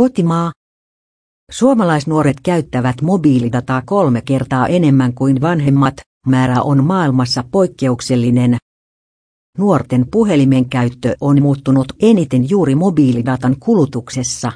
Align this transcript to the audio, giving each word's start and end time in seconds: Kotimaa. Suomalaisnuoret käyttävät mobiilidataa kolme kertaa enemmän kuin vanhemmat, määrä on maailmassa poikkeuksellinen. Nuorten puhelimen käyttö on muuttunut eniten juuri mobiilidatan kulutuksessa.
Kotimaa. 0.00 0.52
Suomalaisnuoret 1.50 2.36
käyttävät 2.42 3.02
mobiilidataa 3.02 3.82
kolme 3.86 4.22
kertaa 4.22 4.66
enemmän 4.66 5.14
kuin 5.14 5.40
vanhemmat, 5.40 5.94
määrä 6.26 6.62
on 6.62 6.84
maailmassa 6.84 7.44
poikkeuksellinen. 7.50 8.56
Nuorten 9.58 10.06
puhelimen 10.10 10.68
käyttö 10.68 11.16
on 11.20 11.42
muuttunut 11.42 11.92
eniten 12.02 12.50
juuri 12.50 12.74
mobiilidatan 12.74 13.56
kulutuksessa. 13.60 14.52